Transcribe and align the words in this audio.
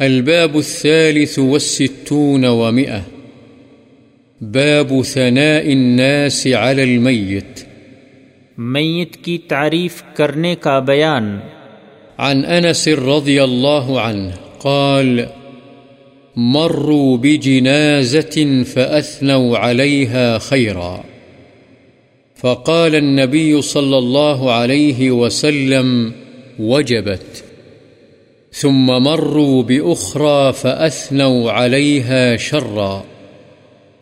الباب 0.00 0.56
الثالث 0.56 1.38
والستون 1.38 2.44
ومئة. 2.44 3.00
باب 4.40 4.92
ثناء 5.04 5.64
الناس 5.64 6.46
على 6.46 6.82
الميت. 6.82 7.64
میت 8.58 9.16
کی 9.16 9.38
تعریف 9.38 10.02
کرنے 10.14 10.54
کا 10.54 10.78
بیان۔ 10.78 11.38
عن 12.18 12.44
أنس 12.44 12.88
رضي 12.88 13.38
الله 13.38 13.98
عنه 13.98 14.30
قال 14.58 15.20
مروا 16.36 17.16
بجنازة 17.16 18.64
فأثنوا 18.72 19.56
عليها 19.56 20.38
خيرا. 20.38 20.96
فقال 22.42 22.94
النبي 22.94 23.60
صلى 23.60 23.96
الله 23.96 24.50
عليه 24.50 25.10
وسلم 25.10 26.10
وجبت. 26.58 27.49
ثم 28.60 28.86
مروا 28.86 29.62
بأخرى 29.62 30.52
فأثنوا 30.52 31.50
عليها 31.50 32.36
شرا. 32.36 33.04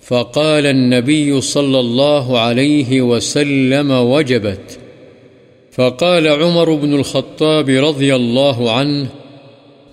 فقال 0.00 0.66
النبي 0.66 1.40
صلى 1.40 1.80
الله 1.80 2.38
عليه 2.38 3.00
وسلم 3.00 3.90
وجبت. 3.90 4.78
فقال 5.72 6.28
عمر 6.28 6.74
بن 6.74 6.94
الخطاب 6.94 7.68
رضي 7.68 8.16
الله 8.16 8.72
عنه 8.72 9.08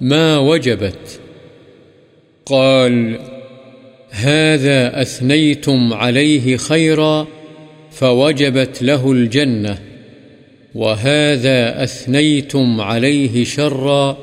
ما 0.02 0.38
وجبت؟ 0.38 1.20
قال 2.46 3.20
هذا 4.10 5.02
أثنيتم 5.02 5.94
عليه 5.94 6.58
خيرا 6.58 7.28
فوجبت 7.92 8.84
له 8.84 9.12
الجنة، 9.12 9.80
وهذا 10.76 11.84
أثنيتم 11.84 12.82
عليه 12.82 13.44
شرا 13.44 14.18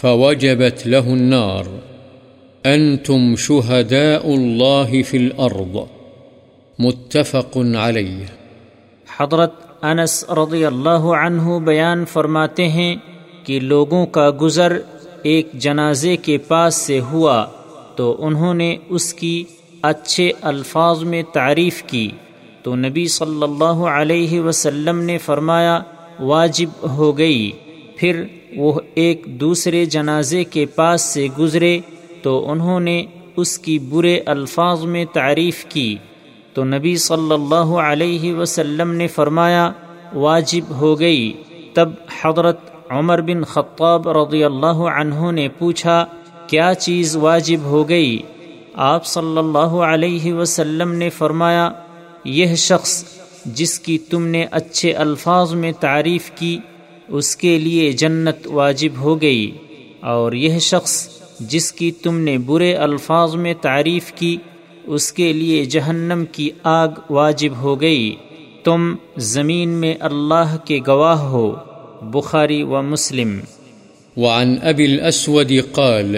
فوجبت 0.00 0.86
له 0.86 1.12
النار. 1.12 1.64
أنتم 2.66 3.36
شهداء 3.36 4.34
الله 4.34 5.02
في 5.06 5.18
الأرض. 5.18 5.76
متفق 6.78 7.56
عليه. 7.56 8.24
حضرت 9.18 9.54
انس 9.82 10.24
رضی 10.30 10.64
اللہ 10.64 11.12
عنہ 11.24 11.58
بیان 11.58 12.04
فرماتے 12.04 12.68
ہیں 12.68 12.96
کہ 13.44 13.60
لوگوں 13.60 14.06
کا 14.06 14.30
گزر 14.40 14.78
ایک 15.22 15.52
جنازے 15.52 16.16
کے 16.16 16.38
پاس 16.38 16.74
سے 16.74 17.00
ہوا 17.00 17.46
تو 17.96 18.16
انہوں 18.18 18.54
نے 18.54 18.76
اس 18.88 19.14
کی 19.14 19.44
اچھے 19.82 20.32
الفاظ 20.40 21.02
میں 21.02 21.22
تعریف 21.32 21.82
کی 21.82 22.10
تو 22.62 22.76
نبی 22.76 23.08
صلی 23.08 23.42
اللہ 23.42 23.86
علیہ 23.88 24.40
وسلم 24.40 24.98
نے 24.98 25.18
فرمایا، 25.18 25.80
واجب 26.20 26.88
ہو 26.88 27.18
گئی۔ 27.18 27.50
پھر 27.98 28.24
وہ 28.56 28.80
ایک 28.94 29.26
دوسرے 29.26 29.84
جنازے 29.84 30.44
کے 30.44 30.66
پاس 30.66 31.02
سے 31.02 31.26
گزرے 31.38 31.78
تو 32.22 32.50
انہوں 32.50 32.80
نے 32.80 33.06
اس 33.36 33.58
کی 33.58 33.78
برے 33.78 34.20
الفاظ 34.26 34.84
میں 34.84 35.04
تعریف 35.12 35.64
کی۔ 35.64 35.96
تو 36.54 36.64
نبی 36.64 36.96
صلی 36.96 37.34
اللہ 37.34 37.68
علیہ 37.80 38.34
وسلم 38.34 38.90
نے 38.90 39.06
فرمایا، 39.06 39.70
واجب 40.14 40.70
ہو 40.70 41.00
گئی۔ 41.00 41.32
تب 41.74 41.88
حضرت 42.22 42.58
عمر 42.90 43.20
بن 43.20 43.44
خطاب 43.44 44.08
رضی 44.08 44.44
اللہ 44.44 44.80
عنہ 44.96 45.30
نے 45.30 45.48
پوچھا، 45.48 46.04
کیا 46.46 46.74
چیز 46.74 47.16
واجب 47.16 47.64
ہو 47.64 47.88
گئی؟ 47.88 48.18
آپ 48.74 49.06
صلی 49.06 49.38
اللہ 49.38 49.74
علیہ 49.90 50.32
وسلم 50.32 50.92
نے 50.92 51.10
فرمایا، 51.10 51.70
یہ 52.24 52.54
شخص 52.54 53.04
جس 53.44 53.80
کی 53.80 53.98
تم 53.98 54.26
نے 54.26 54.46
اچھے 54.50 54.92
الفاظ 54.92 55.54
میں 55.54 55.72
تعریف 55.80 56.30
کی 56.30 56.58
اس 57.08 57.36
کے 57.36 57.58
لیے 57.58 57.92
جنت 57.92 58.46
واجب 58.46 59.00
ہو 59.00 59.22
گئی 59.22 59.50
اور 60.00 60.32
یہ 60.32 60.58
شخص 60.58 61.08
جس 61.40 61.72
کی 61.72 61.90
تم 61.90 62.18
نے 62.18 62.38
برے 62.38 62.74
الفاظ 62.74 63.34
میں 63.34 63.54
تعریف 63.60 64.12
کی، 64.12 64.36
اس 64.84 65.12
کے 65.12 65.32
لیے 65.32 65.64
جہنم 65.64 66.24
کی 66.32 66.50
آگ 66.62 66.88
واجب 67.10 67.56
ہو 67.56 67.80
گئی۔ 67.80 68.16
تم 68.64 68.94
زمین 69.16 69.68
میں 69.68 69.94
اللہ 70.00 70.56
کے 70.64 70.78
گواہ 70.86 71.18
ہو۔ 71.18 71.52
بخاری 72.02 72.62
و 72.62 72.82
مسلم۔ 72.82 73.40
وعن 74.16 74.56
أبي 74.70 74.84
الأسود 74.84 75.52
قال، 75.72 76.16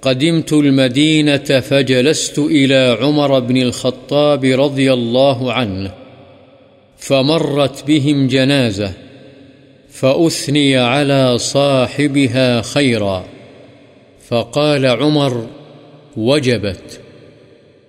قدمت 0.00 0.52
المدينة 0.52 1.60
فجلست 1.68 2.40
إلى 2.48 2.90
عمر 3.00 3.40
بن 3.40 3.56
الخطاب 3.56 4.44
رضي 4.44 4.88
الله 4.88 5.50
عنه 5.50 5.88
فمرت 6.98 7.90
بهم 7.90 8.26
جنازة 8.26 9.07
فأثني 10.00 10.76
على 10.76 11.38
صاحبها 11.38 12.62
خيرا. 12.62 13.24
فقال 14.28 14.86
عمر، 14.86 15.46
وجبت. 16.16 17.00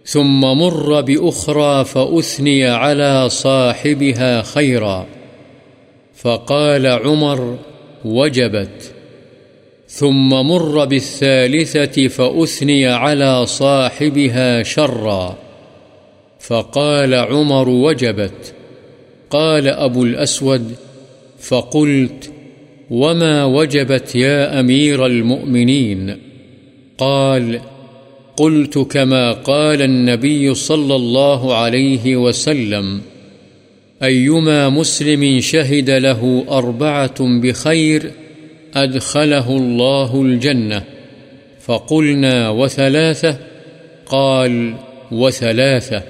ثم 0.06 0.42
مر 0.42 1.02
بأخرى 1.02 1.86
فأثني 1.86 2.68
على 2.68 3.30
صاحبها 3.30 4.42
خيرا. 4.42 5.06
فقال 6.16 6.88
عمر، 6.88 7.58
وجبت. 8.06 8.94
ثم 9.88 10.30
مر 10.30 10.86
بالثالثة 10.86 12.08
فأثني 12.08 12.88
على 12.88 13.46
صاحبها 13.46 14.64
شرا. 14.64 15.38
فقال 16.40 17.14
عمر، 17.14 17.70
وجبت. 17.70 18.54
قال 19.30 19.68
أبو 19.68 20.04
الأسود 20.04 20.76
فقلت، 21.40 22.32
وما 22.90 23.46
وجبت 23.46 24.16
يا 24.16 24.60
أمير 24.60 25.06
المؤمنين؟ 25.06 26.18
قال، 26.98 27.60
قلت 28.38 28.78
كما 28.78 29.32
قال 29.32 29.82
النبي 29.82 30.54
صلى 30.54 30.96
الله 30.96 31.56
عليه 31.56 32.16
وسلم، 32.16 33.02
أيما 34.04 34.70
مسلم 34.70 35.40
شهد 35.40 35.90
له 35.90 36.46
أربعة 36.50 37.40
بخير 37.42 38.12
أدخله 38.76 39.58
الله 39.58 40.22
الجنة. 40.22 40.84
فقلنا، 41.62 42.50
وثلاثة؟ 42.50 43.38
قال، 44.06 44.74
وثلاثة. 45.12 46.04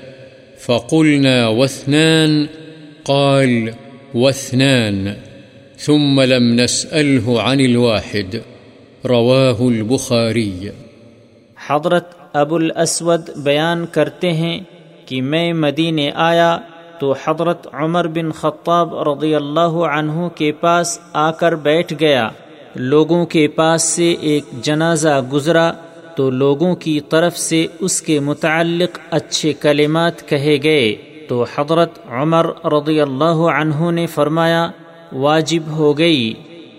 فقلنا، 0.60 1.48
واثنان؟ 1.48 2.48
قال 3.06 3.74
واثنان، 4.14 5.08
ثم 5.78 6.22
لم 6.22 6.60
نسأله 6.60 7.34
عن 7.36 7.60
الواحد، 7.60 8.36
رواه 9.06 9.68
البخاري. 9.68 10.68
حضرت 11.68 12.16
ابو 12.34 12.56
الاسود 12.56 13.30
بیان 13.38 13.86
کرتے 13.92 14.34
ہیں 14.34 14.60
کہ 15.06 15.22
میں 15.22 15.54
مدینے 15.54 16.12
آیا 16.16 16.58
تو 17.00 17.14
حضرت 17.26 17.68
عمر 17.74 18.08
بن 18.08 18.32
خطاب 18.32 19.10
رضی 19.10 19.36
اللہ 19.36 19.70
عنہ 19.70 20.28
کے 20.36 20.52
پاس 20.52 21.00
آ 21.14 21.32
کر 21.32 21.56
بیٹھ 21.56 21.94
گیا۔ 22.00 22.30
لوگوں 22.76 23.26
کے 23.26 23.48
پاس 23.48 23.84
سے 23.84 24.16
ایک 24.22 24.44
جنازہ 24.62 25.22
گزرا 25.34 25.72
تو 26.16 26.30
لوگوں 26.30 26.76
کی 26.76 27.00
طرف 27.00 27.38
سے 27.38 27.68
اس 27.80 28.02
کے 28.02 28.20
متعلق 28.20 29.00
اچھے 29.10 29.54
کلمات 29.54 30.30
کہے 30.30 30.58
گئے۔ 30.64 30.96
تو 31.30 31.46
حضرت 31.56 32.00
عمر 32.12 32.46
رضی 32.66 33.02
اللہ 33.02 33.40
عنہ 33.56 33.92
نے 33.92 34.08
فرمایا، 34.08 34.72
واجب 35.12 35.72
ہو 35.72 35.98
گئی، 35.98 36.34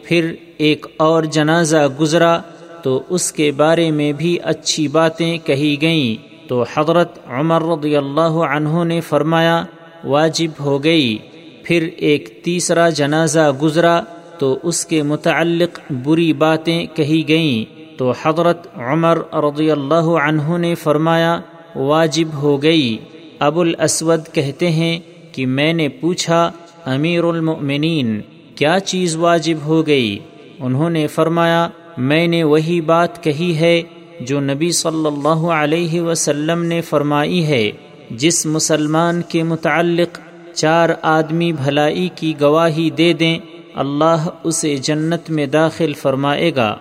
پھر 0.05 0.35
ایک 0.59 0.87
اور 0.97 1.23
جنازہ 1.23 1.87
گزرا 2.01 2.39
تو 2.83 3.03
اس 3.09 3.33
کے 3.33 3.53
بارے 3.53 3.91
میں 3.91 4.13
بھی 4.13 4.39
اچھی 4.43 4.89
باتیں 4.89 5.39
کہی 5.39 5.77
گئیں۔ 5.81 6.49
تو 6.49 6.65
حضرت 6.77 7.19
عمر 7.29 7.63
رضی 7.63 7.97
اللہ 7.97 8.35
عنہ 8.55 8.85
نے 8.85 9.01
فرمایا، 9.01 9.65
واجب 10.05 10.51
ہو 10.61 10.85
گئی، 10.85 11.19
پھر 11.65 11.89
ایک 11.97 12.41
تیسرا 12.45 12.89
جنازہ 12.89 13.51
گزرا 13.63 14.01
تو 14.39 14.59
اس 14.63 14.87
کے 14.87 15.03
متعلق 15.03 15.79
بری 15.91 16.33
باتیں 16.33 16.87
کہی 16.95 17.29
گئیں۔ 17.29 17.81
تو 17.99 18.13
حضرت 18.23 18.79
عمر 18.79 19.19
رضی 19.35 19.71
اللہ 19.71 20.07
عنہ 20.25 20.57
نے 20.57 20.75
فرمایا، 20.75 21.41
واجب 21.75 22.29
ہو 22.35 22.63
گئی 22.63 22.99
ابو 23.41 23.61
الاسود 23.61 24.21
کہتے 24.33 24.71
ہیں 24.71 24.99
کہ 25.33 25.47
میں 25.47 25.73
نے 25.73 25.89
پوچھا، 25.89 26.51
امیر 26.85 27.25
المؤمنین، 27.25 28.21
کیا 28.55 28.81
چیز 28.81 29.17
واجب 29.17 29.55
ہو 29.65 29.87
گئی؟ 29.87 30.19
انہوں 30.59 30.91
نے 30.91 31.07
فرمایا، 31.07 31.69
میں 31.99 32.27
نے 32.27 32.45
وہی 32.45 32.81
بات 32.81 33.23
کہی 33.25 33.57
ہے 33.57 33.83
جو 34.21 34.41
نبی 34.41 34.73
صلی 34.73 35.07
اللہ 35.07 35.47
علیہ 35.53 36.01
وسلم 36.01 36.63
نے 36.63 36.81
فرمائی 36.81 37.47
ہے، 37.47 37.71
جس 38.11 38.47
مسلمان 38.47 39.23
کے 39.23 39.43
متعلق 39.43 40.19
چار 40.55 40.89
آدمی 41.03 41.53
بھلائی 41.53 42.09
کی 42.15 42.35
گواہی 42.41 42.91
دے 42.91 43.13
دیں، 43.13 43.39
اللہ 43.75 44.29
اسے 44.45 44.77
جنت 44.77 45.31
میں 45.31 45.47
داخل 45.47 45.93
فرمائے 45.93 46.55
گا۔ 46.57 46.77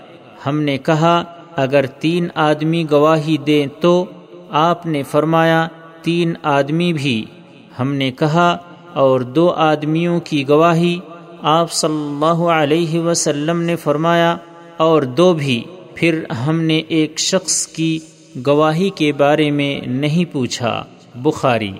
ہم 0.45 0.61
نے 0.61 0.77
کہا، 0.77 1.23
اگر 1.55 1.85
تین 1.85 2.27
آدمی 2.35 2.85
گواہی 2.91 3.37
دیں 3.37 3.67
تو 3.81 4.05
آپ 4.49 4.85
نے 4.85 5.03
فرمایا 5.03 5.67
تین 6.01 6.33
آدمی 6.49 6.91
بھی 6.93 7.23
ہم 7.79 7.93
نے 7.93 8.11
کہا، 8.11 8.49
اور 8.93 9.21
دو 9.31 9.49
آدمیوں 9.61 10.19
کی 10.19 10.47
گواہی 10.49 10.97
آپ 11.49 11.71
صلی 11.71 12.05
اللہ 12.05 12.43
علیہ 12.51 12.99
وسلم 12.99 13.61
نے 13.61 13.75
فرمایا، 13.75 14.35
اور 14.77 15.01
دو 15.17 15.33
بھی 15.33 15.61
پھر 15.95 16.23
ہم 16.45 16.61
نے 16.61 16.77
ایک 16.89 17.19
شخص 17.19 17.65
کی 17.67 17.97
گواہی 18.47 18.89
کے 18.95 19.11
بارے 19.13 19.49
میں 19.51 19.73
نہیں 19.87 20.25
پوچھا، 20.33 20.83
بخاری۔ 21.15 21.71